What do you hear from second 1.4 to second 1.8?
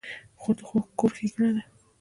ده.